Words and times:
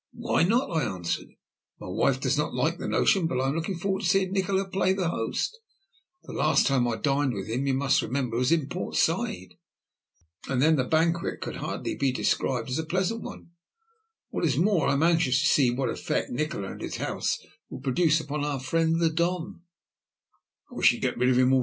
"Why 0.13 0.41
not?" 0.41 0.71
I 0.75 0.81
answered. 0.83 1.27
"My 1.79 1.85
wife 1.87 2.19
does 2.19 2.35
not 2.35 2.55
like 2.55 2.79
the 2.79 2.87
notion, 2.87 3.27
but 3.27 3.39
I 3.39 3.47
am 3.49 3.55
looking 3.55 3.77
forward 3.77 4.01
to 4.01 4.07
seeing 4.07 4.31
Nikola 4.31 4.67
play 4.67 4.93
the 4.93 5.09
host. 5.09 5.59
The 6.23 6.33
last 6.33 6.65
time 6.65 6.87
I 6.87 6.95
dined 6.95 7.33
with 7.35 7.45
him, 7.47 7.67
you 7.67 7.75
must 7.75 8.01
remember, 8.01 8.35
was 8.35 8.51
in 8.51 8.67
Port 8.67 8.95
Said, 8.95 9.49
and 10.49 10.59
then 10.59 10.75
the 10.75 10.85
banquet 10.85 11.39
could 11.39 11.55
scarcely 11.57 11.95
be 11.97 12.11
described 12.11 12.67
as 12.71 12.79
a 12.79 12.83
pleasant 12.87 13.21
one. 13.21 13.51
What 14.29 14.43
is 14.43 14.57
more, 14.57 14.87
I 14.87 14.93
am 14.93 15.03
anxious 15.03 15.39
to 15.39 15.45
see 15.47 15.69
what 15.69 15.87
effect 15.89 16.31
Nikola 16.31 16.71
and 16.71 16.81
his 16.81 16.97
house 16.97 17.37
will 17.69 17.81
produce 17.81 18.19
upon 18.19 18.43
our 18.43 18.59
friend 18.59 18.99
the 18.99 19.11
Don." 19.11 19.61